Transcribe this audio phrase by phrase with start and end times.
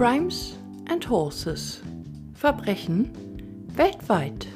[0.00, 0.56] Crimes
[0.88, 1.82] and Horses.
[2.32, 3.10] Verbrechen
[3.74, 4.46] weltweit.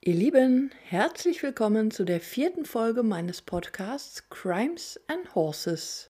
[0.00, 6.10] Ihr Lieben, herzlich willkommen zu der vierten Folge meines Podcasts Crimes and Horses.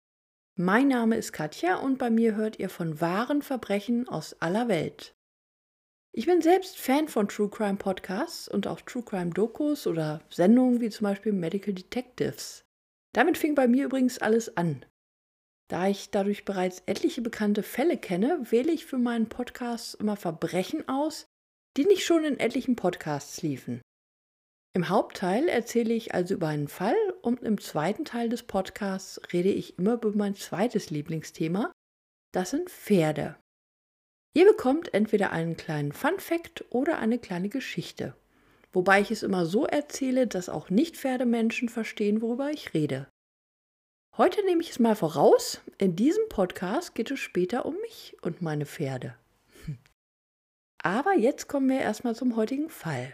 [0.57, 5.15] Mein Name ist Katja und bei mir hört ihr von wahren Verbrechen aus aller Welt.
[6.11, 10.81] Ich bin selbst Fan von True Crime Podcasts und auch True Crime Dokus oder Sendungen
[10.81, 12.65] wie zum Beispiel Medical Detectives.
[13.13, 14.85] Damit fing bei mir übrigens alles an.
[15.69, 20.89] Da ich dadurch bereits etliche bekannte Fälle kenne, wähle ich für meinen Podcast immer Verbrechen
[20.89, 21.27] aus,
[21.77, 23.83] die nicht schon in etlichen Podcasts liefen.
[24.75, 29.51] Im Hauptteil erzähle ich also über einen Fall und im zweiten Teil des Podcasts rede
[29.51, 31.73] ich immer über mein zweites Lieblingsthema.
[32.33, 33.37] Das sind Pferde.
[34.35, 38.15] Ihr bekommt entweder einen kleinen Fun Fact oder eine kleine Geschichte.
[38.73, 43.09] Wobei ich es immer so erzähle, dass auch Nicht-Pferdemenschen verstehen, worüber ich rede.
[44.17, 45.61] Heute nehme ich es mal voraus.
[45.79, 49.15] In diesem Podcast geht es später um mich und meine Pferde.
[50.83, 53.13] Aber jetzt kommen wir erstmal zum heutigen Fall.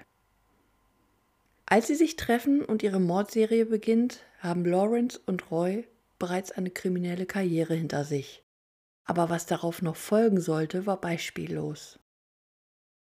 [1.66, 5.86] Als sie sich treffen und ihre Mordserie beginnt, haben Lawrence und Roy
[6.18, 8.42] bereits eine kriminelle Karriere hinter sich.
[9.04, 11.98] Aber was darauf noch folgen sollte, war beispiellos.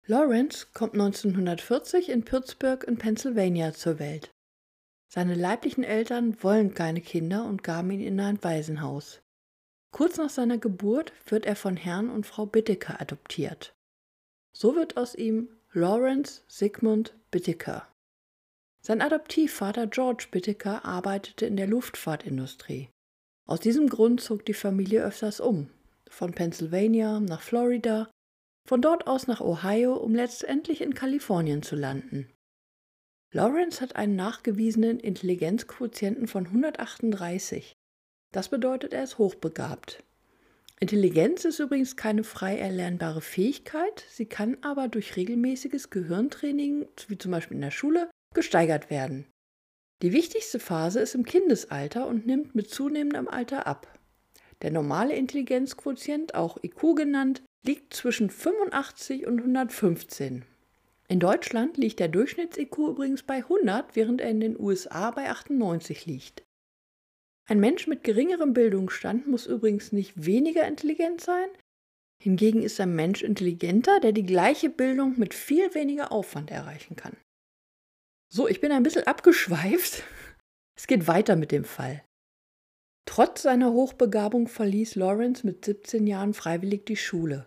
[0.06, 4.32] Lawrence kommt 1940 in Pittsburgh in Pennsylvania zur Welt.
[5.08, 9.20] Seine leiblichen Eltern wollen keine Kinder und gaben ihn in ein Waisenhaus.
[9.92, 13.74] Kurz nach seiner Geburt wird er von Herrn und Frau Bitteker adoptiert.
[14.52, 17.86] So wird aus ihm Lawrence Sigmund Bitteker.
[18.84, 22.88] Sein Adoptivvater George Bitteker arbeitete in der Luftfahrtindustrie.
[23.46, 25.70] Aus diesem Grund zog die Familie öfters um,
[26.08, 28.10] von Pennsylvania nach Florida,
[28.68, 32.28] von dort aus nach Ohio, um letztendlich in Kalifornien zu landen.
[33.32, 37.72] Lawrence hat einen nachgewiesenen Intelligenzquotienten von 138.
[38.32, 40.02] Das bedeutet, er ist hochbegabt.
[40.80, 47.30] Intelligenz ist übrigens keine frei erlernbare Fähigkeit, sie kann aber durch regelmäßiges Gehirntraining, wie zum
[47.30, 49.26] Beispiel in der Schule, gesteigert werden.
[50.02, 53.96] Die wichtigste Phase ist im Kindesalter und nimmt mit zunehmendem Alter ab.
[54.62, 60.44] Der normale Intelligenzquotient, auch IQ genannt, liegt zwischen 85 und 115.
[61.08, 66.06] In Deutschland liegt der Durchschnitts-IQ übrigens bei 100, während er in den USA bei 98
[66.06, 66.42] liegt.
[67.48, 71.48] Ein Mensch mit geringerem Bildungsstand muss übrigens nicht weniger intelligent sein,
[72.22, 77.16] hingegen ist ein Mensch intelligenter, der die gleiche Bildung mit viel weniger Aufwand erreichen kann.
[78.32, 80.04] So, ich bin ein bisschen abgeschweift.
[80.74, 82.02] Es geht weiter mit dem Fall.
[83.04, 87.46] Trotz seiner Hochbegabung verließ Lawrence mit 17 Jahren freiwillig die Schule.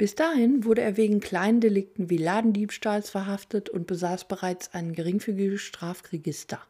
[0.00, 5.60] Bis dahin wurde er wegen kleinen Delikten wie Ladendiebstahls verhaftet und besaß bereits ein geringfügiges
[5.60, 6.66] Strafregister.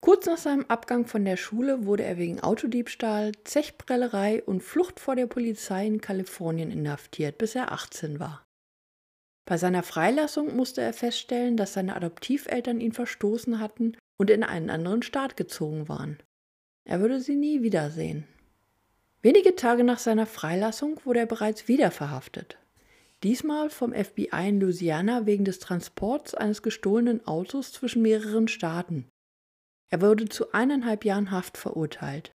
[0.00, 5.14] Kurz nach seinem Abgang von der Schule wurde er wegen Autodiebstahl, Zechprellerei und Flucht vor
[5.14, 8.44] der Polizei in Kalifornien inhaftiert, bis er 18 war.
[9.48, 14.70] Bei seiner Freilassung musste er feststellen, dass seine Adoptiveltern ihn verstoßen hatten und in einen
[14.70, 16.20] anderen Staat gezogen waren.
[16.88, 18.26] Er würde sie nie wiedersehen.
[19.22, 22.58] Wenige Tage nach seiner Freilassung wurde er bereits wieder verhaftet.
[23.22, 29.08] Diesmal vom FBI in Louisiana wegen des Transports eines gestohlenen Autos zwischen mehreren Staaten.
[29.88, 32.32] Er wurde zu eineinhalb Jahren Haft verurteilt.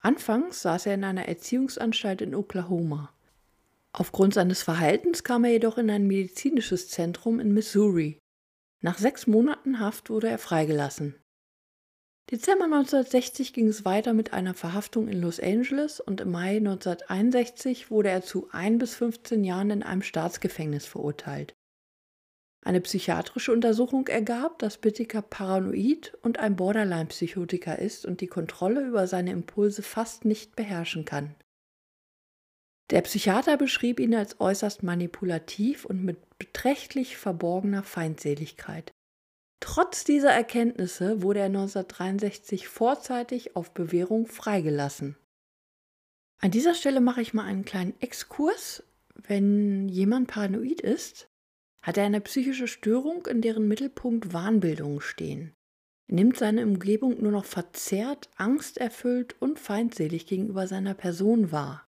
[0.00, 3.12] Anfangs saß er in einer Erziehungsanstalt in Oklahoma.
[3.92, 8.18] Aufgrund seines Verhaltens kam er jedoch in ein medizinisches Zentrum in Missouri.
[8.80, 11.21] Nach sechs Monaten Haft wurde er freigelassen.
[12.30, 17.90] Dezember 1960 ging es weiter mit einer Verhaftung in Los Angeles und im Mai 1961
[17.90, 21.54] wurde er zu ein bis 15 Jahren in einem Staatsgefängnis verurteilt.
[22.64, 29.08] Eine psychiatrische Untersuchung ergab, dass Bittiker paranoid und ein Borderline-Psychotiker ist und die Kontrolle über
[29.08, 31.34] seine Impulse fast nicht beherrschen kann.
[32.90, 38.92] Der Psychiater beschrieb ihn als äußerst manipulativ und mit beträchtlich verborgener Feindseligkeit.
[39.62, 45.16] Trotz dieser Erkenntnisse wurde er 1963 vorzeitig auf Bewährung freigelassen.
[46.40, 48.82] An dieser Stelle mache ich mal einen kleinen Exkurs.
[49.14, 51.28] Wenn jemand paranoid ist,
[51.80, 55.54] hat er eine psychische Störung, in deren Mittelpunkt Wahnbildungen stehen.
[56.08, 61.86] Er nimmt seine Umgebung nur noch verzerrt, angsterfüllt und feindselig gegenüber seiner Person wahr.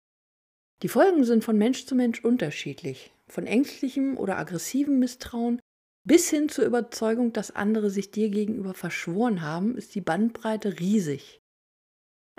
[0.82, 5.60] Die Folgen sind von Mensch zu Mensch unterschiedlich, von ängstlichem oder aggressivem Misstrauen
[6.04, 11.40] bis hin zur Überzeugung, dass andere sich dir gegenüber verschworen haben, ist die Bandbreite riesig.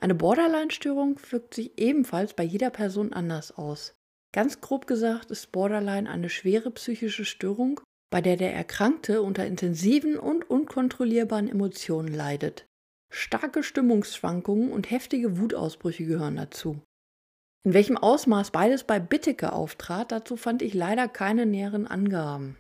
[0.02, 3.94] Eine Borderline-Störung wirkt sich ebenfalls bei jeder Person anders aus.
[4.34, 10.18] Ganz grob gesagt ist Borderline eine schwere psychische Störung, bei der der Erkrankte unter intensiven
[10.18, 12.66] und unkontrollierbaren Emotionen leidet.
[13.14, 16.82] Starke Stimmungsschwankungen und heftige Wutausbrüche gehören dazu.
[17.64, 22.58] In welchem Ausmaß beides bei Bitteke auftrat, dazu fand ich leider keine näheren Angaben.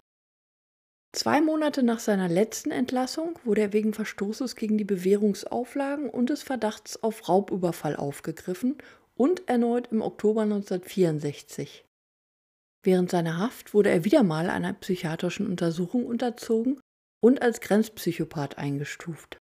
[1.14, 6.42] Zwei Monate nach seiner letzten Entlassung wurde er wegen Verstoßes gegen die Bewährungsauflagen und des
[6.42, 8.78] Verdachts auf Raubüberfall aufgegriffen
[9.16, 11.86] und erneut im Oktober 1964.
[12.84, 16.80] Während seiner Haft wurde er wieder mal einer psychiatrischen Untersuchung unterzogen
[17.22, 19.38] und als Grenzpsychopath eingestuft.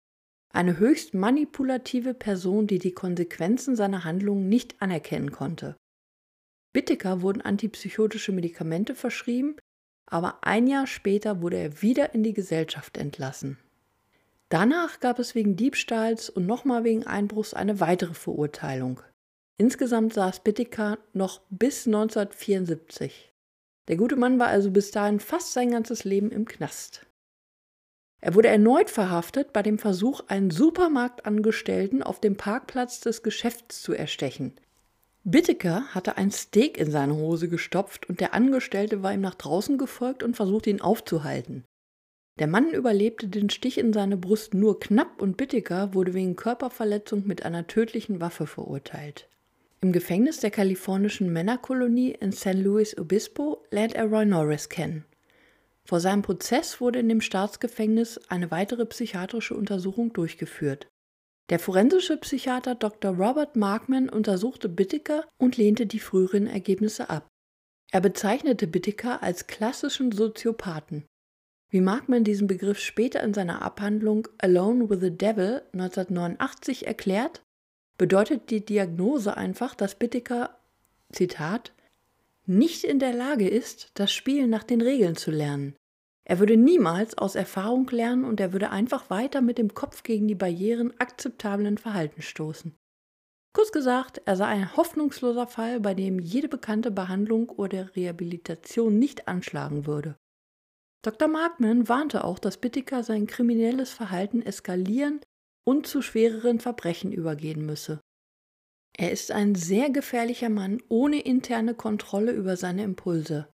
[0.54, 5.76] Eine höchst manipulative Person, die die Konsequenzen seiner Handlungen nicht anerkennen konnte.
[6.72, 9.56] Bittiker wurden antipsychotische Medikamente verschrieben,
[10.06, 13.58] aber ein Jahr später wurde er wieder in die Gesellschaft entlassen.
[14.48, 19.00] Danach gab es wegen Diebstahls und nochmal wegen Einbruchs eine weitere Verurteilung.
[19.58, 23.32] Insgesamt saß Bittiker noch bis 1974.
[23.88, 27.06] Der gute Mann war also bis dahin fast sein ganzes Leben im Knast.
[28.20, 33.92] Er wurde erneut verhaftet bei dem Versuch, einen Supermarktangestellten auf dem Parkplatz des Geschäfts zu
[33.92, 34.54] erstechen.
[35.28, 39.76] Bitteker hatte ein Steak in seine Hose gestopft und der Angestellte war ihm nach draußen
[39.76, 41.64] gefolgt und versuchte ihn aufzuhalten.
[42.38, 47.26] Der Mann überlebte den Stich in seine Brust nur knapp und Bitteker wurde wegen Körperverletzung
[47.26, 49.28] mit einer tödlichen Waffe verurteilt.
[49.80, 55.06] Im Gefängnis der kalifornischen Männerkolonie in San Luis Obispo lernt er Roy Norris kennen.
[55.84, 60.86] Vor seinem Prozess wurde in dem Staatsgefängnis eine weitere psychiatrische Untersuchung durchgeführt.
[61.48, 63.12] Der forensische Psychiater Dr.
[63.12, 67.28] Robert Markman untersuchte Bittiker und lehnte die früheren Ergebnisse ab.
[67.92, 71.04] Er bezeichnete Bittiker als klassischen Soziopathen.
[71.70, 77.42] Wie Markman diesen Begriff später in seiner Abhandlung Alone with the Devil 1989 erklärt,
[77.96, 80.58] bedeutet die Diagnose einfach, dass Bittiker,
[81.12, 81.72] Zitat,
[82.44, 85.74] nicht in der Lage ist, das Spiel nach den Regeln zu lernen.
[86.28, 90.26] Er würde niemals aus Erfahrung lernen und er würde einfach weiter mit dem Kopf gegen
[90.26, 92.76] die Barrieren akzeptablen Verhaltens stoßen.
[93.54, 99.28] Kurz gesagt, er sei ein hoffnungsloser Fall, bei dem jede bekannte Behandlung oder Rehabilitation nicht
[99.28, 100.16] anschlagen würde.
[101.02, 101.28] Dr.
[101.28, 105.20] Markman warnte auch, dass Bittiker sein kriminelles Verhalten eskalieren
[105.64, 108.00] und zu schwereren Verbrechen übergehen müsse.
[108.98, 113.48] Er ist ein sehr gefährlicher Mann ohne interne Kontrolle über seine Impulse.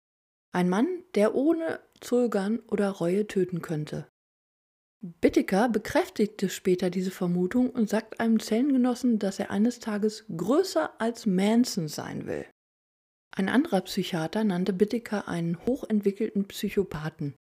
[0.51, 4.07] Ein Mann, der ohne Zögern oder Reue töten könnte.
[5.01, 11.25] Bittiker bekräftigte später diese Vermutung und sagt einem Zellengenossen, dass er eines Tages größer als
[11.25, 12.45] Manson sein will.
[13.33, 17.35] Ein anderer Psychiater nannte Bittiker einen hochentwickelten Psychopathen.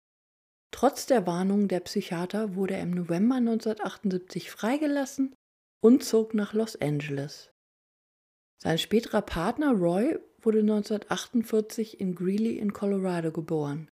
[0.71, 5.33] Trotz der Warnung der Psychiater wurde er im November 1978 freigelassen
[5.81, 7.51] und zog nach Los Angeles.
[8.61, 13.89] Sein späterer Partner Roy wurde 1948 in Greeley in Colorado geboren.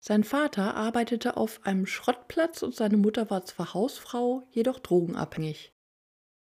[0.00, 5.72] Sein Vater arbeitete auf einem Schrottplatz und seine Mutter war zwar Hausfrau, jedoch drogenabhängig.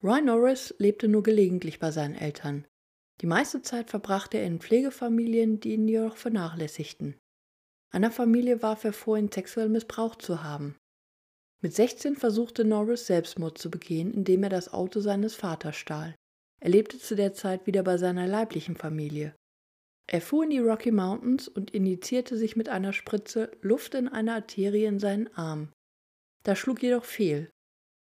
[0.03, 2.67] Roy Norris lebte nur gelegentlich bei seinen Eltern.
[3.21, 7.17] Die meiste Zeit verbrachte er in Pflegefamilien, die ihn jedoch vernachlässigten.
[7.89, 10.75] Einer Familie warf er vor, ihn sexuell missbraucht zu haben.
[11.61, 16.13] Mit 16 versuchte Norris Selbstmord zu begehen, indem er das Auto seines Vaters stahl.
[16.59, 19.35] Er lebte zu der Zeit wieder bei seiner leiblichen Familie.
[20.09, 24.33] Er fuhr in die Rocky Mountains und injizierte sich mit einer Spritze Luft in eine
[24.33, 25.73] Arterie in seinen Arm.
[26.43, 27.49] Das schlug jedoch fehl.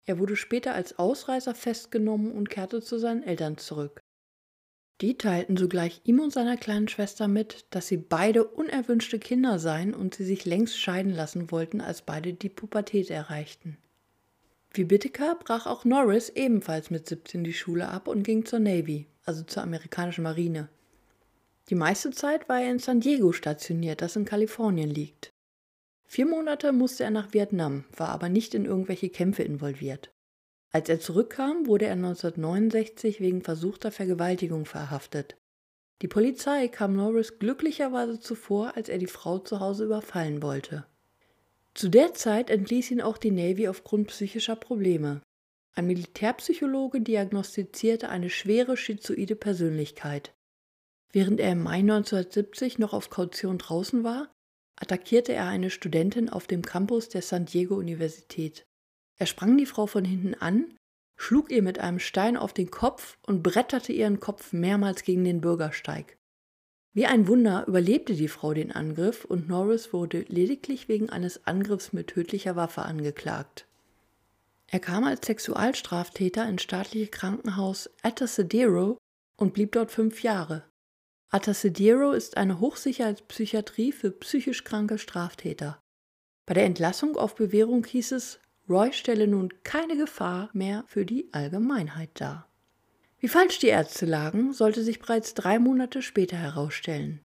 [0.04, 4.00] Er wurde später als Ausreißer festgenommen und kehrte zu seinen Eltern zurück.
[5.00, 9.94] Die teilten sogleich ihm und seiner kleinen Schwester mit, dass sie beide unerwünschte Kinder seien
[9.94, 13.78] und sie sich längst scheiden lassen wollten, als beide die Pubertät erreichten.
[14.74, 19.06] Wie Bitteker brach auch Norris ebenfalls mit 17 die Schule ab und ging zur Navy,
[19.24, 20.68] also zur amerikanischen Marine.
[21.68, 25.32] Die meiste Zeit war er in San Diego stationiert, das in Kalifornien liegt.
[26.06, 30.10] Vier Monate musste er nach Vietnam, war aber nicht in irgendwelche Kämpfe involviert.
[30.70, 35.36] Als er zurückkam, wurde er 1969 wegen versuchter Vergewaltigung verhaftet.
[36.00, 40.86] Die Polizei kam Norris glücklicherweise zuvor, als er die Frau zu Hause überfallen wollte.
[41.74, 45.22] Zu der Zeit entließ ihn auch die Navy aufgrund psychischer Probleme.
[45.74, 50.34] Ein Militärpsychologe diagnostizierte eine schwere schizoide Persönlichkeit.
[51.12, 54.32] Während er im Mai 1970 noch auf Kaution draußen war,
[54.76, 58.66] attackierte er eine Studentin auf dem Campus der San Diego Universität.
[59.18, 60.76] Er sprang die Frau von hinten an,
[61.16, 65.40] schlug ihr mit einem Stein auf den Kopf und bretterte ihren Kopf mehrmals gegen den
[65.40, 66.18] Bürgersteig.
[66.94, 71.94] Wie ein Wunder überlebte die Frau den Angriff und Norris wurde lediglich wegen eines Angriffs
[71.94, 73.66] mit tödlicher Waffe angeklagt.
[74.66, 78.98] Er kam als Sexualstraftäter ins staatliche Krankenhaus Atascadero
[79.36, 80.64] und blieb dort fünf Jahre.
[81.30, 85.80] Atascadero ist eine Hochsicherheitspsychiatrie für psychisch kranke Straftäter.
[86.44, 91.32] Bei der Entlassung auf Bewährung hieß es, Roy stelle nun keine Gefahr mehr für die
[91.32, 92.51] Allgemeinheit dar.
[93.22, 97.22] Wie falsch die Ärzte lagen, sollte sich bereits drei Monate später herausstellen.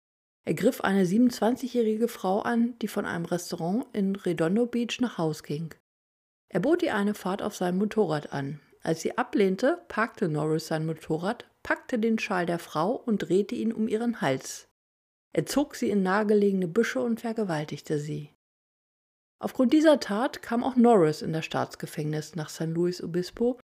[0.46, 5.44] Er griff eine 27-jährige Frau an, die von einem Restaurant in Redondo Beach nach Haus
[5.44, 5.76] ging.
[6.48, 8.62] Er bot ihr eine Fahrt auf seinem Motorrad an.
[8.82, 13.74] Als sie ablehnte, parkte Norris sein Motorrad, packte den Schal der Frau und drehte ihn
[13.74, 14.70] um ihren Hals.
[15.34, 18.34] Er zog sie in nahegelegene Büsche und vergewaltigte sie.
[19.40, 23.60] Aufgrund dieser Tat kam auch Norris in das Staatsgefängnis nach San Luis Obispo,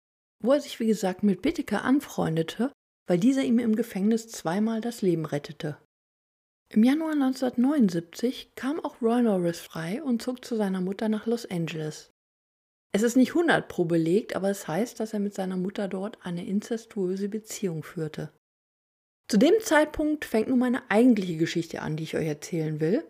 [0.46, 2.72] wo er sich wie gesagt mit Whittaker anfreundete,
[3.06, 5.78] weil dieser ihm im Gefängnis zweimal das Leben rettete.
[6.72, 11.46] Im Januar 1979 kam auch Roy Norris frei und zog zu seiner Mutter nach Los
[11.46, 12.10] Angeles.
[12.92, 16.24] Es ist nicht 100 pro belegt, aber es heißt, dass er mit seiner Mutter dort
[16.24, 18.32] eine inzestuöse Beziehung führte.
[19.28, 23.04] Zu dem Zeitpunkt fängt nun meine eigentliche Geschichte an, die ich euch erzählen will.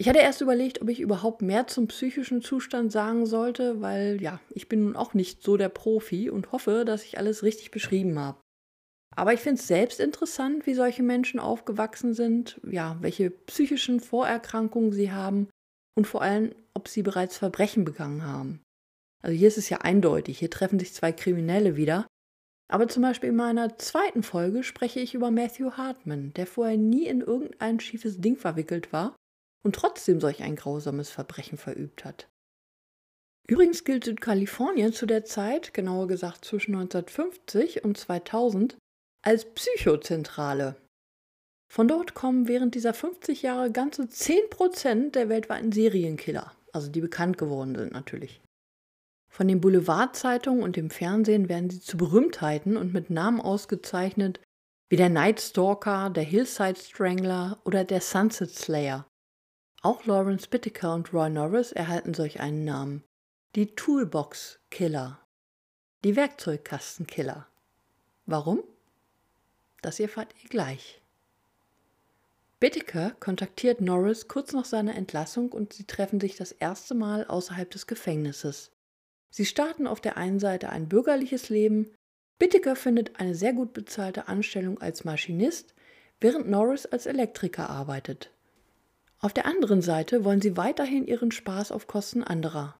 [0.00, 4.38] Ich hatte erst überlegt, ob ich überhaupt mehr zum psychischen Zustand sagen sollte, weil ja,
[4.50, 8.16] ich bin nun auch nicht so der Profi und hoffe, dass ich alles richtig beschrieben
[8.16, 8.38] habe.
[9.16, 14.92] Aber ich finde es selbst interessant, wie solche Menschen aufgewachsen sind, ja, welche psychischen Vorerkrankungen
[14.92, 15.48] sie haben
[15.96, 18.62] und vor allem, ob sie bereits Verbrechen begangen haben.
[19.20, 22.06] Also hier ist es ja eindeutig, hier treffen sich zwei Kriminelle wieder.
[22.70, 27.06] Aber zum Beispiel in meiner zweiten Folge spreche ich über Matthew Hartman, der vorher nie
[27.06, 29.16] in irgendein schiefes Ding verwickelt war
[29.64, 32.28] und trotzdem solch ein grausames Verbrechen verübt hat.
[33.46, 38.76] Übrigens gilt Südkalifornien zu der Zeit, genauer gesagt zwischen 1950 und 2000,
[39.24, 40.76] als Psychozentrale.
[41.70, 47.38] Von dort kommen während dieser 50 Jahre ganze 10% der weltweiten Serienkiller, also die bekannt
[47.38, 48.40] geworden sind natürlich.
[49.30, 54.40] Von den Boulevardzeitungen und dem Fernsehen werden sie zu Berühmtheiten und mit Namen ausgezeichnet,
[54.90, 59.06] wie der Night Stalker, der Hillside Strangler oder der Sunset Slayer.
[59.88, 63.04] Auch Lawrence Whittaker und Roy Norris erhalten solch einen Namen.
[63.54, 65.18] Die Toolbox Killer.
[66.04, 67.48] Die Werkzeugkastenkiller.
[68.26, 68.62] Warum?
[69.80, 71.00] Das erfahrt ihr gleich.
[72.60, 77.70] Whittaker kontaktiert Norris kurz nach seiner Entlassung und sie treffen sich das erste Mal außerhalb
[77.70, 78.70] des Gefängnisses.
[79.30, 81.94] Sie starten auf der einen Seite ein bürgerliches Leben,
[82.38, 85.72] Whittaker findet eine sehr gut bezahlte Anstellung als Maschinist,
[86.20, 88.30] während Norris als Elektriker arbeitet.
[89.20, 92.78] Auf der anderen Seite wollen sie weiterhin ihren Spaß auf Kosten anderer.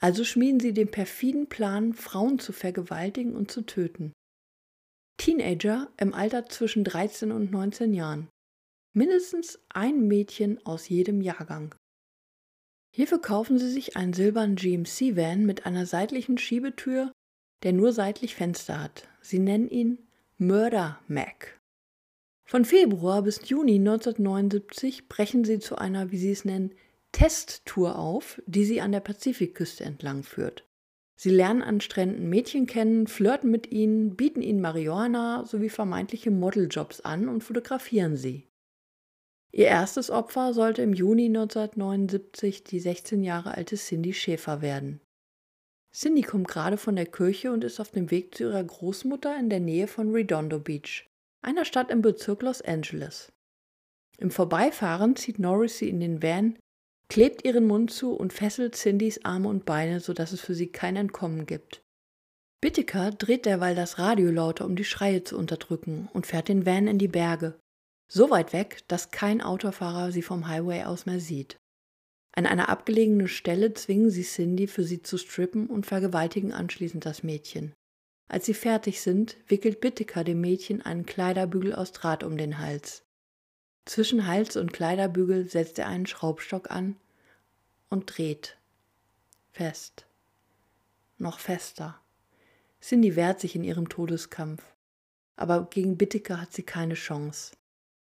[0.00, 4.12] Also schmieden sie den perfiden Plan, Frauen zu vergewaltigen und zu töten.
[5.18, 8.28] Teenager im Alter zwischen 13 und 19 Jahren.
[8.94, 11.74] Mindestens ein Mädchen aus jedem Jahrgang.
[12.92, 17.12] Hierfür kaufen sie sich einen silbernen GMC-Van mit einer seitlichen Schiebetür,
[17.62, 19.08] der nur seitlich Fenster hat.
[19.20, 20.08] Sie nennen ihn
[20.38, 21.59] Murder Mac.
[22.50, 26.74] Von Februar bis Juni 1979 brechen sie zu einer, wie sie es nennen,
[27.12, 30.66] Testtour auf, die sie an der Pazifikküste entlang führt.
[31.14, 37.02] Sie lernen an Stränden Mädchen kennen, flirten mit ihnen, bieten ihnen Marihuana sowie vermeintliche Modeljobs
[37.02, 38.48] an und fotografieren sie.
[39.52, 45.00] Ihr erstes Opfer sollte im Juni 1979 die 16 Jahre alte Cindy Schäfer werden.
[45.92, 49.50] Cindy kommt gerade von der Kirche und ist auf dem Weg zu ihrer Großmutter in
[49.50, 51.09] der Nähe von Redondo Beach,
[51.42, 53.32] einer Stadt im Bezirk Los Angeles.
[54.18, 56.58] Im Vorbeifahren zieht Norris sie in den Van,
[57.08, 60.96] klebt ihren Mund zu und fesselt Cindys Arme und Beine, sodass es für sie kein
[60.96, 61.82] Entkommen gibt.
[62.60, 66.86] Bittiker dreht derweil das Radio lauter, um die Schreie zu unterdrücken, und fährt den Van
[66.86, 67.58] in die Berge,
[68.10, 71.56] so weit weg, dass kein Autofahrer sie vom Highway aus mehr sieht.
[72.32, 77.22] An einer abgelegenen Stelle zwingen sie Cindy, für sie zu strippen und vergewaltigen anschließend das
[77.22, 77.72] Mädchen.
[78.30, 83.02] Als sie fertig sind, wickelt Bittiker dem Mädchen einen Kleiderbügel aus Draht um den Hals.
[83.86, 86.94] Zwischen Hals und Kleiderbügel setzt er einen Schraubstock an
[87.88, 88.56] und dreht.
[89.50, 90.06] Fest.
[91.18, 92.00] Noch fester.
[92.80, 94.62] Cindy wehrt sich in ihrem Todeskampf.
[95.34, 97.54] Aber gegen Bittiker hat sie keine Chance.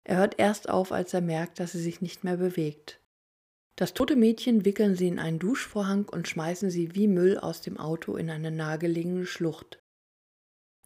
[0.06, 3.02] Er hört erst auf, als er merkt, dass sie sich nicht mehr bewegt.
[3.76, 7.78] Das tote Mädchen wickeln sie in einen Duschvorhang und schmeißen sie wie Müll aus dem
[7.78, 9.82] Auto in eine nahegelegene Schlucht.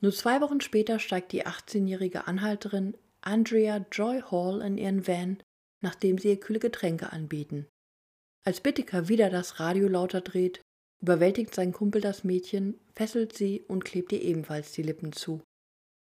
[0.02, 5.44] Nur zwei Wochen später steigt die 18-jährige Anhalterin Andrea Joy Hall in ihren Van,
[5.82, 7.68] nachdem sie ihr kühle Getränke anbieten.
[8.46, 10.62] Als Bittiker wieder das Radio lauter dreht,
[11.02, 15.42] überwältigt sein Kumpel das Mädchen, fesselt sie und klebt ihr ebenfalls die Lippen zu.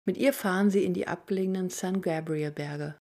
[0.06, 2.99] Mit ihr fahren sie in die abgelegenen San Gabriel Berge.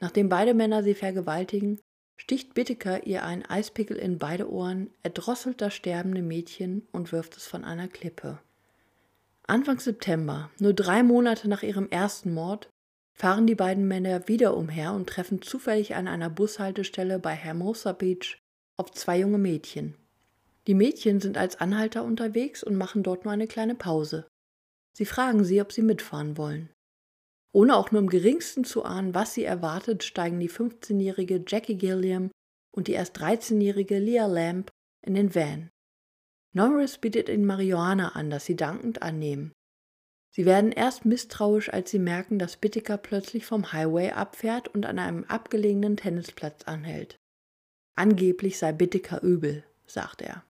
[0.00, 1.80] Nachdem beide Männer sie vergewaltigen,
[2.16, 7.46] sticht Bittiker ihr einen Eispickel in beide Ohren, erdrosselt das sterbende Mädchen und wirft es
[7.46, 8.40] von einer Klippe.
[9.50, 12.70] Anfang September, nur drei Monate nach ihrem ersten Mord,
[13.18, 18.38] fahren die beiden Männer wieder umher und treffen zufällig an einer Bushaltestelle bei Hermosa Beach
[18.76, 19.96] auf zwei junge Mädchen.
[20.68, 24.28] Die Mädchen sind als Anhalter unterwegs und machen dort nur eine kleine Pause.
[24.96, 26.70] Sie fragen sie, ob sie mitfahren wollen.
[27.52, 32.30] Ohne auch nur im geringsten zu ahnen, was sie erwartet, steigen die 15-jährige Jackie Gilliam
[32.72, 34.70] und die erst 13-jährige Leah Lamb
[35.04, 35.70] in den Van.
[36.52, 39.52] Norris bietet ihnen Marihuana an, das sie dankend annehmen.
[40.32, 44.98] Sie werden erst misstrauisch, als sie merken, dass Bittiker plötzlich vom Highway abfährt und an
[44.98, 47.16] einem abgelegenen Tennisplatz anhält.
[47.96, 50.44] Angeblich sei Bittiker übel, sagt er.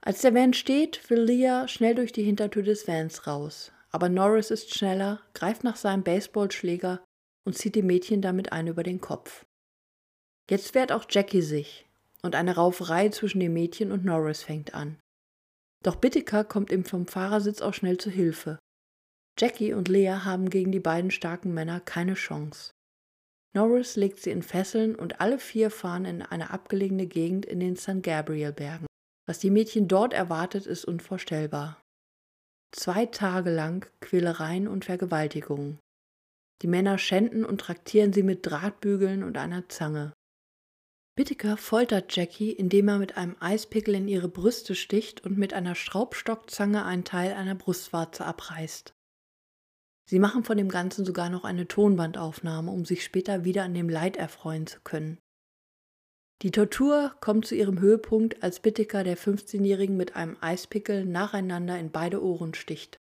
[0.00, 4.50] Als der Van steht, will Leah schnell durch die Hintertür des Vans raus, aber Norris
[4.50, 7.02] ist schneller, greift nach seinem Baseballschläger
[7.44, 9.44] und zieht die Mädchen damit ein über den Kopf.
[10.50, 11.86] Jetzt wehrt auch Jackie sich,
[12.22, 14.98] und eine Rauferei zwischen den Mädchen und Norris fängt an.
[15.84, 18.58] Doch Bittiker kommt ihm vom Fahrersitz auch schnell zu Hilfe.
[19.38, 22.72] Jackie und Lea haben gegen die beiden starken Männer keine Chance.
[23.54, 27.76] Norris legt sie in Fesseln und alle vier fahren in eine abgelegene Gegend in den
[27.76, 28.02] St.
[28.02, 28.86] Gabriel Bergen.
[29.26, 31.80] Was die Mädchen dort erwartet, ist unvorstellbar.
[32.72, 35.78] Zwei Tage lang Quälereien und Vergewaltigungen.
[36.62, 40.12] Die Männer schänden und traktieren sie mit Drahtbügeln und einer Zange.
[41.18, 45.74] Bittiker foltert Jackie, indem er mit einem Eispickel in ihre Brüste sticht und mit einer
[45.74, 48.94] Schraubstockzange einen Teil einer Brustwarze abreißt.
[50.08, 53.88] Sie machen von dem Ganzen sogar noch eine Tonbandaufnahme, um sich später wieder an dem
[53.88, 55.18] Leid erfreuen zu können.
[56.42, 61.90] Die Tortur kommt zu ihrem Höhepunkt, als Bittiker der 15-Jährigen mit einem Eispickel nacheinander in
[61.90, 62.96] beide Ohren sticht.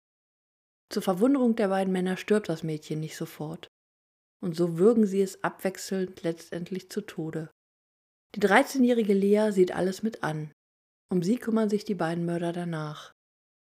[0.88, 3.68] Zur Verwunderung der beiden Männer stirbt das Mädchen nicht sofort.
[4.42, 7.50] Und so würgen sie es abwechselnd letztendlich zu Tode.
[8.36, 10.52] Die 13-jährige Lea sieht alles mit an.
[11.08, 13.14] Um sie kümmern sich die beiden Mörder danach.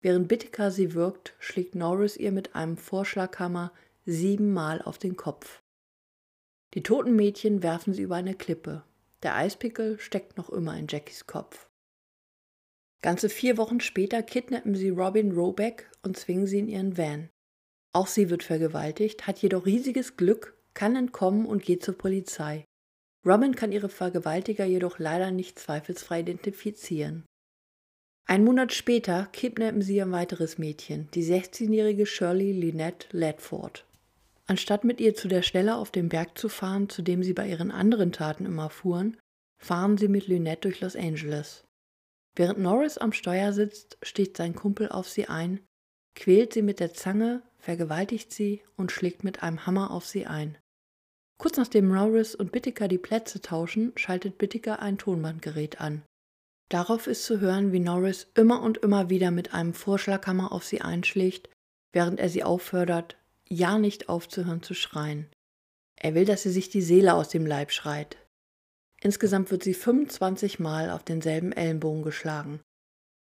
[0.00, 3.74] Während Bittika sie wirkt, schlägt Norris ihr mit einem Vorschlaghammer
[4.06, 5.60] siebenmal auf den Kopf.
[6.72, 8.84] Die toten Mädchen werfen sie über eine Klippe.
[9.22, 11.68] Der Eispickel steckt noch immer in Jackies Kopf.
[13.02, 17.28] Ganze vier Wochen später kidnappen sie Robin Robeck und zwingen sie in ihren Van.
[17.92, 22.64] Auch sie wird vergewaltigt, hat jedoch riesiges Glück, kann entkommen und geht zur Polizei.
[23.26, 27.24] Robin kann ihre Vergewaltiger jedoch leider nicht zweifelsfrei identifizieren.
[28.26, 33.86] Ein Monat später kidnappen sie ein weiteres Mädchen, die 16-jährige Shirley Lynette Ledford.
[34.46, 37.48] Anstatt mit ihr zu der Stelle auf dem Berg zu fahren, zu dem sie bei
[37.48, 39.18] ihren anderen Taten immer fuhren,
[39.58, 41.64] fahren sie mit Lynette durch Los Angeles.
[42.36, 45.60] Während Norris am Steuer sitzt, sticht sein Kumpel auf sie ein,
[46.14, 50.58] quält sie mit der Zange, vergewaltigt sie und schlägt mit einem Hammer auf sie ein.
[51.38, 56.02] Kurz nachdem Norris und Bittiker die Plätze tauschen, schaltet Bittiker ein Tonbandgerät an.
[56.70, 60.80] Darauf ist zu hören, wie Norris immer und immer wieder mit einem Vorschlaghammer auf sie
[60.80, 61.48] einschlägt,
[61.92, 63.16] während er sie auffordert,
[63.48, 65.28] ja nicht aufzuhören zu schreien.
[65.96, 68.16] Er will, dass sie sich die Seele aus dem Leib schreit.
[69.00, 72.60] Insgesamt wird sie 25 Mal auf denselben Ellenbogen geschlagen.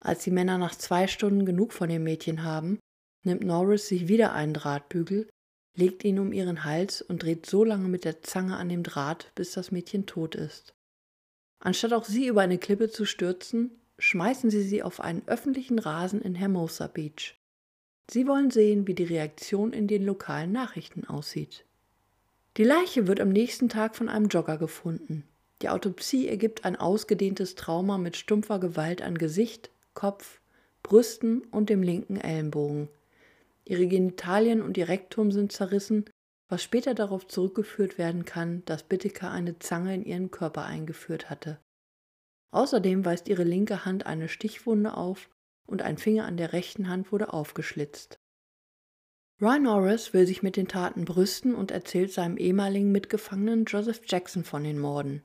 [0.04, 2.80] Als die Männer nach zwei Stunden genug von dem Mädchen haben,
[3.24, 5.30] nimmt Norris sich wieder einen Drahtbügel,
[5.76, 9.32] legt ihn um ihren Hals und dreht so lange mit der Zange an dem Draht,
[9.36, 10.74] bis das Mädchen tot ist.
[11.60, 16.22] Anstatt auch sie über eine Klippe zu stürzen, schmeißen sie sie auf einen öffentlichen Rasen
[16.22, 17.38] in Hermosa Beach.
[18.10, 21.66] Sie wollen sehen, wie die Reaktion in den lokalen Nachrichten aussieht.
[22.58, 25.24] Die Leiche wird am nächsten Tag von einem Jogger gefunden.
[25.62, 30.42] Die Autopsie ergibt ein ausgedehntes Trauma mit stumpfer Gewalt an Gesicht, Kopf,
[30.84, 32.90] Brüsten und dem linken Ellenbogen.
[33.66, 36.06] Ihre Genitalien und ihr Rektum sind zerrissen
[36.52, 41.62] was später darauf zurückgeführt werden kann, dass Bittiker eine Zange in ihren Körper eingeführt hatte.
[42.54, 45.30] Außerdem weist ihre linke Hand eine Stichwunde auf
[45.66, 48.18] und ein Finger an der rechten Hand wurde aufgeschlitzt.
[49.42, 54.44] Ryan Norris will sich mit den Taten brüsten und erzählt seinem ehemaligen Mitgefangenen Joseph Jackson
[54.44, 55.24] von den Morden.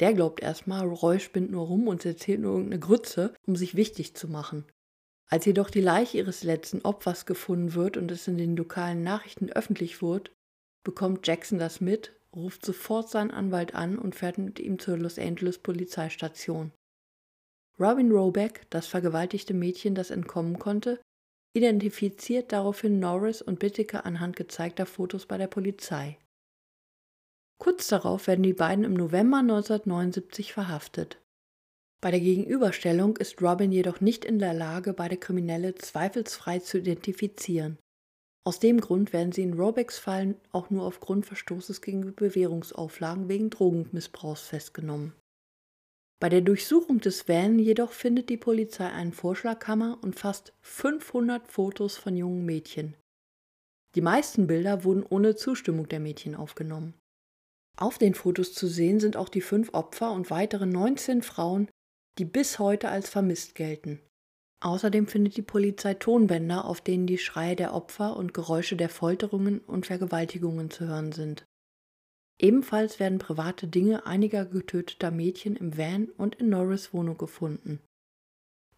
[0.00, 4.16] Der glaubt erstmal, Roy spinnt nur rum und erzählt nur irgendeine Grütze, um sich wichtig
[4.16, 4.66] zu machen.
[5.30, 9.50] Als jedoch die Leiche ihres letzten Opfers gefunden wird und es in den lokalen Nachrichten
[9.52, 10.32] öffentlich wird,
[10.84, 15.18] bekommt Jackson das mit, ruft sofort seinen Anwalt an und fährt mit ihm zur Los
[15.18, 16.72] Angeles Polizeistation.
[17.78, 21.00] Robin Roback, das vergewaltigte Mädchen, das entkommen konnte,
[21.54, 26.18] identifiziert daraufhin Norris und Bittiker anhand gezeigter Fotos bei der Polizei.
[27.58, 31.20] Kurz darauf werden die beiden im November 1979 verhaftet.
[32.00, 37.78] Bei der Gegenüberstellung ist Robin jedoch nicht in der Lage, beide Kriminelle zweifelsfrei zu identifizieren.
[38.44, 43.50] Aus dem Grund werden sie in Robecks Fall auch nur aufgrund Verstoßes gegen Bewährungsauflagen wegen
[43.50, 45.12] Drogenmissbrauchs festgenommen.
[46.20, 51.96] Bei der Durchsuchung des Van jedoch findet die Polizei einen Vorschlaghammer und fast 500 Fotos
[51.96, 52.94] von jungen Mädchen.
[53.94, 56.94] Die meisten Bilder wurden ohne Zustimmung der Mädchen aufgenommen.
[57.76, 61.68] Auf den Fotos zu sehen sind auch die fünf Opfer und weitere 19 Frauen,
[62.18, 64.00] die bis heute als vermisst gelten.
[64.60, 69.60] Außerdem findet die Polizei Tonbänder, auf denen die Schreie der Opfer und Geräusche der Folterungen
[69.60, 71.46] und Vergewaltigungen zu hören sind.
[72.40, 77.80] Ebenfalls werden private Dinge einiger getöteter Mädchen im Van und in Norris Wohnung gefunden.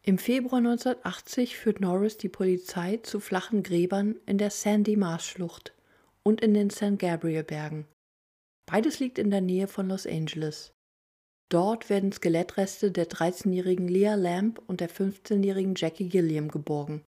[0.03, 5.75] Im Februar 1980 führt Norris die Polizei zu flachen Gräbern in der Sandy Marsh-Schlucht
[6.23, 7.87] und in den San Gabriel-Bergen.
[8.67, 10.73] Beides liegt in der Nähe von Los Angeles.
[11.51, 17.05] Dort werden Skelettreste der 13-jährigen Leah Lamb und der 15-jährigen Jackie Gilliam geborgen.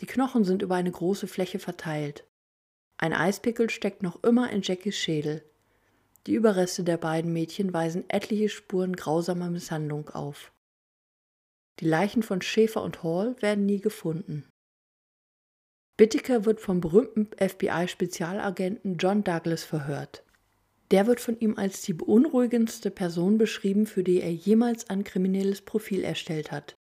[0.00, 2.26] Die Knochen sind über eine große Fläche verteilt.
[2.98, 5.44] Ein Eispickel steckt noch immer in Jackies Schädel.
[6.26, 10.52] Die Überreste der beiden Mädchen weisen etliche Spuren grausamer Misshandlung auf.
[11.80, 14.48] Die Leichen von Schäfer und Hall werden nie gefunden.
[15.98, 20.25] Bittiker wird vom berühmten FBI-Spezialagenten John Douglas verhört.
[20.90, 25.62] Der wird von ihm als die beunruhigendste Person beschrieben, für die er jemals ein kriminelles
[25.62, 26.76] Profil erstellt hat.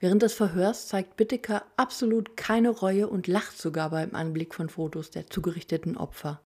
[0.00, 5.10] Während des Verhörs zeigt Bittiker absolut keine Reue und lacht sogar beim Anblick von Fotos
[5.10, 6.44] der zugerichteten Opfer.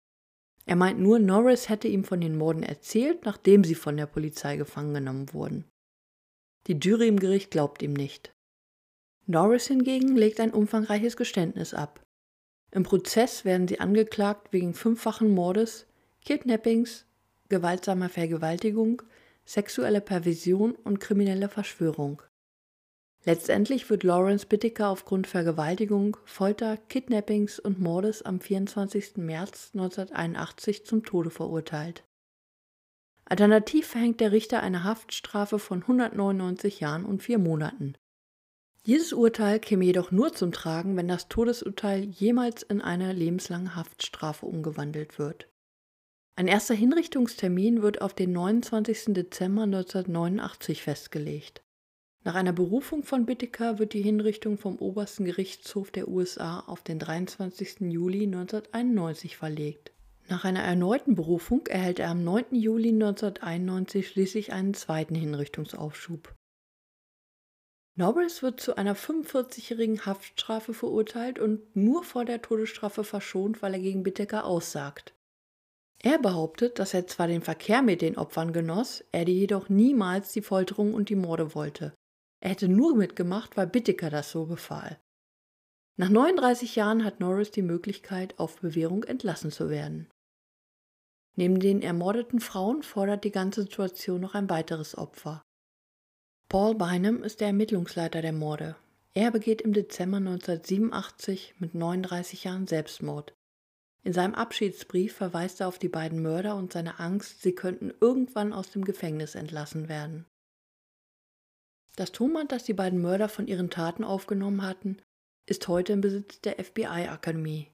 [0.64, 4.57] Er meint nur, Norris hätte ihm von den Morden erzählt, nachdem sie von der Polizei
[4.57, 5.66] gefangen genommen wurden.
[6.66, 8.33] Die Jury im Gericht glaubt ihm nicht.
[9.27, 12.03] Norris hingegen legt ein umfangreiches Geständnis ab.
[12.70, 15.87] Im Prozess werden sie angeklagt wegen fünffachen Mordes,
[16.24, 17.04] Kidnappings,
[17.50, 19.02] gewaltsamer Vergewaltigung,
[19.44, 22.22] sexueller Perversion und krimineller Verschwörung.
[23.26, 29.18] Letztendlich wird Lawrence Bitticker aufgrund Vergewaltigung, Folter, Kidnappings und Mordes am 24.
[29.18, 32.04] März 1981 zum Tode verurteilt.
[33.26, 37.96] Alternativ verhängt der Richter eine Haftstrafe von 199 Jahren und vier Monaten.
[38.87, 44.46] Dieses Urteil käme jedoch nur zum Tragen, wenn das Todesurteil jemals in eine lebenslange Haftstrafe
[44.46, 45.48] umgewandelt wird.
[46.37, 49.14] Ein erster Hinrichtungstermin wird auf den 29.
[49.14, 51.62] Dezember 1989 festgelegt.
[52.25, 56.99] Nach einer Berufung von Bittiker wird die Hinrichtung vom obersten Gerichtshof der USA auf den
[56.99, 57.83] 23.
[57.83, 59.92] Juli 1991 verlegt.
[60.29, 62.47] Nach einer erneuten Berufung erhält er am 9.
[62.53, 66.35] Juli 1991 schließlich einen zweiten Hinrichtungsaufschub.
[67.94, 73.81] Norris wird zu einer 45-jährigen Haftstrafe verurteilt und nur vor der Todesstrafe verschont, weil er
[73.81, 75.14] gegen Bitteker aussagt.
[76.04, 80.42] Er behauptet, dass er zwar den Verkehr mit den Opfern genoss, er jedoch niemals die
[80.42, 81.94] Folterung und die Morde wollte.
[82.40, 85.00] Er hätte nur mitgemacht, weil Bittiker das so befahl.
[85.96, 90.10] Nach 39 Jahren hat Norris die Möglichkeit, auf Bewährung entlassen zu werden.
[91.36, 95.42] Neben den ermordeten Frauen fordert die ganze Situation noch ein weiteres Opfer.
[96.50, 98.76] Paul Bynum ist der Ermittlungsleiter der Morde.
[99.14, 103.32] Er begeht im Dezember 1987 mit 39 Jahren Selbstmord.
[104.04, 108.52] In seinem Abschiedsbrief verweist er auf die beiden Mörder und seine Angst, sie könnten irgendwann
[108.52, 110.26] aus dem Gefängnis entlassen werden.
[111.96, 114.98] Das Tonband, das die beiden Mörder von ihren Taten aufgenommen hatten,
[115.46, 117.70] ist heute im Besitz der FBI-Akademie.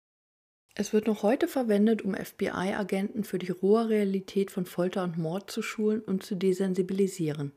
[0.77, 5.51] Es wird noch heute verwendet, um FBI-Agenten für die rohe Realität von Folter und Mord
[5.51, 7.53] zu schulen und zu desensibilisieren.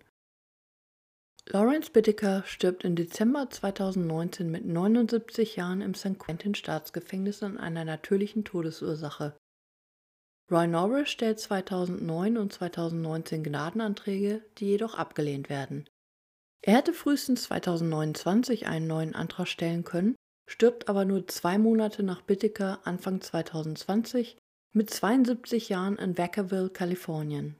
[1.49, 6.17] Lawrence Bittiker stirbt im Dezember 2019 mit 79 Jahren im St.
[6.17, 9.35] Quentin Staatsgefängnis an einer natürlichen Todesursache.
[10.49, 15.89] Roy Norris stellt 2009 und 2019 Gnadenanträge, die jedoch abgelehnt werden.
[16.61, 20.15] Er hätte frühestens 2029 einen neuen Antrag stellen können,
[20.47, 24.37] stirbt aber nur zwei Monate nach Bittiker Anfang 2020
[24.71, 27.55] mit 72 Jahren in Vacaville, Kalifornien.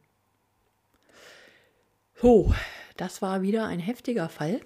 [2.16, 2.54] So,
[2.98, 4.62] das war wieder ein heftiger Fall.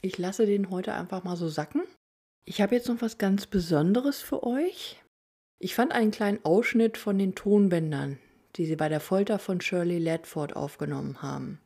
[0.00, 1.82] Ich lasse den heute einfach mal so sacken.
[2.44, 5.02] Ich habe jetzt noch was ganz Besonderes für euch.
[5.58, 8.18] Ich fand einen kleinen Ausschnitt von den Tonbändern,
[8.56, 11.60] die sie bei der Folter von Shirley Ledford aufgenommen haben.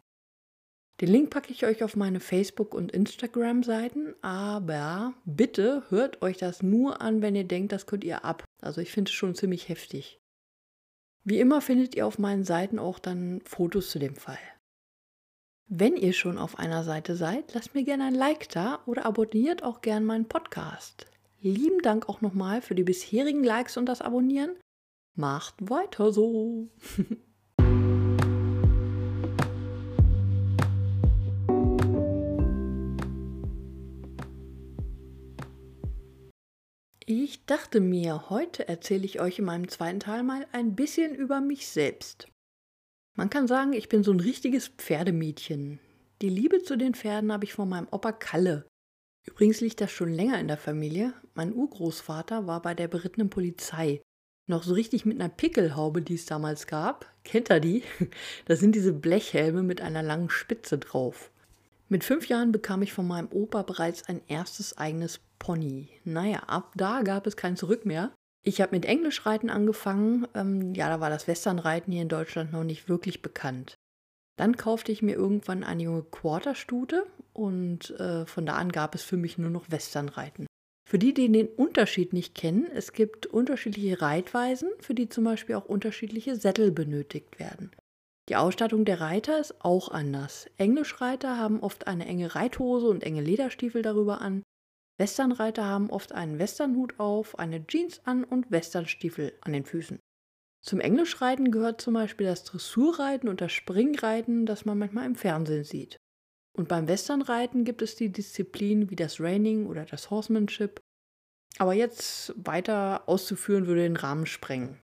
[1.01, 6.62] Den Link packe ich euch auf meine Facebook- und Instagram-Seiten, aber bitte hört euch das
[6.62, 8.44] nur an, wenn ihr denkt, das könnt ihr ab.
[8.61, 10.20] Also ich finde es schon ziemlich heftig.
[11.25, 14.38] Wie immer findet ihr auf meinen Seiten auch dann Fotos zu dem Fall.
[15.72, 19.62] Wenn ihr schon auf einer Seite seid, lasst mir gerne ein Like da oder abonniert
[19.62, 21.06] auch gerne meinen Podcast.
[21.42, 24.56] Lieben Dank auch nochmal für die bisherigen Likes und das Abonnieren.
[25.14, 26.70] Macht weiter so.
[37.06, 41.40] Ich dachte mir, heute erzähle ich euch in meinem zweiten Teil mal ein bisschen über
[41.40, 42.26] mich selbst.
[43.20, 45.78] Man kann sagen, ich bin so ein richtiges Pferdemädchen.
[46.22, 48.64] Die Liebe zu den Pferden habe ich von meinem Opa Kalle.
[49.26, 51.12] Übrigens liegt das schon länger in der Familie.
[51.35, 54.00] Mein Urgroßvater war bei der berittenen Polizei.
[54.48, 57.12] Noch so richtig mit einer Pickelhaube, die es damals gab.
[57.22, 57.83] Kennt er die?
[58.46, 61.30] Das sind diese Blechhelme mit einer langen Spitze drauf.
[61.90, 65.90] Mit fünf Jahren bekam ich von meinem Opa bereits ein erstes eigenes Pony.
[66.04, 68.12] Naja, ab da gab es kein Zurück mehr.
[68.42, 70.26] Ich habe mit Englischreiten angefangen.
[70.35, 73.74] Ähm, ja, da war das Westernreiten hier in Deutschland noch nicht wirklich bekannt.
[74.37, 79.03] Dann kaufte ich mir irgendwann eine junge Quarterstute und äh, von da an gab es
[79.03, 80.46] für mich nur noch Westernreiten.
[80.88, 85.55] Für die, die den Unterschied nicht kennen, es gibt unterschiedliche Reitweisen, für die zum Beispiel
[85.55, 87.70] auch unterschiedliche Sättel benötigt werden.
[88.29, 90.48] Die Ausstattung der Reiter ist auch anders.
[90.57, 94.42] Englischreiter haben oft eine enge Reithose und enge Lederstiefel darüber an.
[95.00, 99.98] Westernreiter haben oft einen Westernhut auf, eine Jeans an und Westernstiefel an den Füßen.
[100.62, 105.64] Zum Englischreiten gehört zum Beispiel das Dressurreiten und das Springreiten, das man manchmal im Fernsehen
[105.64, 105.96] sieht.
[106.54, 110.80] Und beim Westernreiten gibt es die Disziplinen wie das Reining oder das Horsemanship.
[111.58, 114.80] Aber jetzt weiter auszuführen würde den Rahmen sprengen.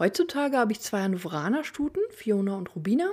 [0.00, 3.12] Heutzutage habe ich zwei Hannoveraner-Stuten, Fiona und Rubina.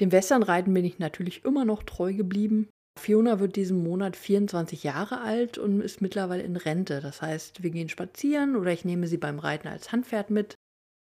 [0.00, 2.68] Dem Westernreiten bin ich natürlich immer noch treu geblieben.
[2.98, 7.00] Fiona wird diesen Monat 24 Jahre alt und ist mittlerweile in Rente.
[7.00, 10.54] Das heißt, wir gehen spazieren oder ich nehme sie beim Reiten als Handpferd mit.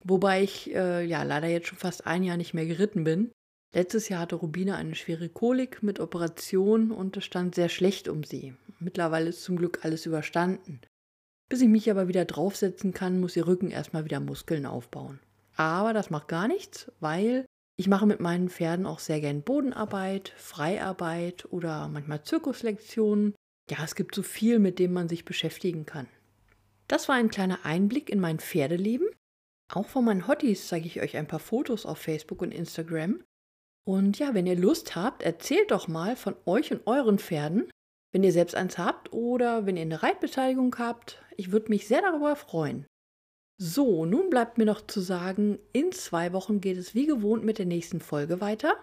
[0.05, 3.33] Wobei ich äh, ja leider jetzt schon fast ein Jahr nicht mehr geritten bin.
[3.75, 8.25] Letztes Jahr hatte Rubina eine schwere Kolik mit Operation und es stand sehr schlecht um
[8.25, 8.55] sie.
[8.79, 10.81] Mittlerweile ist zum Glück alles überstanden.
[11.49, 15.21] Bis ich mich aber wieder draufsetzen kann, muss ihr Rücken erstmal wieder Muskeln aufbauen.
[15.57, 17.45] Aber das macht gar nichts, weil
[17.81, 23.35] ich mache mit meinen Pferden auch sehr gern Bodenarbeit, Freiarbeit oder manchmal Zirkuslektionen.
[23.71, 26.07] Ja, es gibt so viel, mit dem man sich beschäftigen kann.
[26.89, 29.09] Das war ein kleiner Einblick in mein Pferdeleben.
[29.73, 33.25] Auch von meinen Hotties zeige ich euch ein paar Fotos auf Facebook und Instagram.
[33.87, 37.71] Und ja, wenn ihr Lust habt, erzählt doch mal von euch und euren Pferden,
[38.13, 41.23] wenn ihr selbst eins habt oder wenn ihr eine Reitbeteiligung habt.
[41.39, 42.85] Ich würde mich sehr darüber freuen.
[43.63, 47.59] So, nun bleibt mir noch zu sagen, in zwei Wochen geht es wie gewohnt mit
[47.59, 48.75] der nächsten Folge weiter.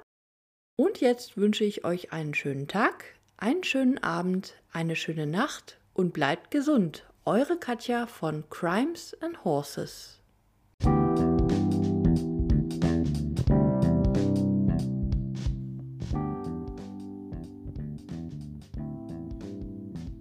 [0.76, 3.06] Und jetzt wünsche ich euch einen schönen Tag,
[3.38, 7.08] einen schönen Abend, eine schöne Nacht und bleibt gesund.
[7.26, 10.20] Eure Katja von Crimes and Horses.